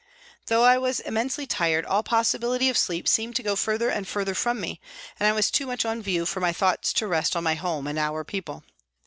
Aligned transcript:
Though 0.47 0.63
I 0.63 0.79
was 0.79 0.99
immensely 0.99 1.45
tired, 1.45 1.85
all 1.85 2.01
possibility 2.01 2.69
of 2.69 2.77
sleep 2.79 3.07
seemed 3.07 3.35
to 3.35 3.43
go 3.43 3.55
further 3.55 3.89
and 3.89 4.07
further 4.07 4.33
from 4.33 4.59
me, 4.59 4.81
and 5.19 5.27
I 5.27 5.31
was 5.31 5.51
too 5.51 5.67
much 5.67 5.85
on 5.85 6.01
view 6.01 6.25
for 6.25 6.39
my 6.39 6.53
thoughts 6.53 6.91
to 6.93 7.05
rest 7.05 7.35
on 7.35 7.43
my 7.43 7.53
home 7.53 7.85
and 7.85 7.99
our 7.99 8.23
people. 8.23 8.63